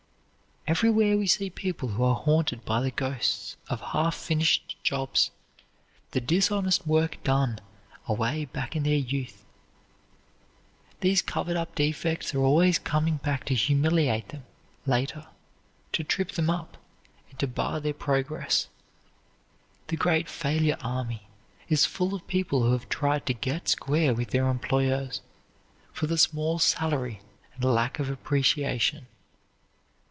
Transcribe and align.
Everywhere 0.67 1.17
we 1.17 1.27
see 1.27 1.49
people 1.49 1.89
who 1.89 2.03
are 2.03 2.15
haunted 2.15 2.63
by 2.63 2.79
the 2.81 2.91
ghosts 2.91 3.57
of 3.67 3.81
half 3.81 4.15
finished 4.15 4.77
jobs, 4.83 5.31
the 6.11 6.21
dishonest 6.21 6.87
work 6.87 7.21
done 7.23 7.59
away 8.07 8.45
back 8.45 8.73
in 8.75 8.83
their 8.83 8.93
youth. 8.95 9.43
These 11.01 11.23
covered 11.23 11.57
up 11.57 11.75
defects 11.75 12.33
are 12.33 12.39
always 12.39 12.79
coming 12.79 13.17
back 13.17 13.43
to 13.45 13.55
humiliate 13.55 14.29
them 14.29 14.45
later, 14.85 15.27
to 15.93 16.03
trip 16.05 16.31
them 16.33 16.49
up, 16.49 16.77
and 17.29 17.37
to 17.39 17.47
bar 17.47 17.81
their 17.81 17.93
progress. 17.93 18.69
The 19.87 19.97
great 19.97 20.29
failure 20.29 20.77
army 20.79 21.27
is 21.67 21.85
full 21.85 22.13
of 22.13 22.25
people 22.27 22.63
who 22.63 22.71
have 22.71 22.87
tried 22.87 23.25
to 23.25 23.33
get 23.33 23.67
square 23.67 24.13
with 24.13 24.29
their 24.29 24.47
employers 24.47 25.21
for 25.91 26.05
the 26.07 26.19
small 26.19 26.59
salary 26.59 27.19
and 27.55 27.63
lack 27.65 27.99
of 27.99 28.09
appreciation. 28.11 29.07